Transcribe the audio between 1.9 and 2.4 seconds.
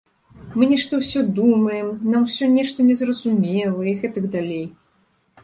нам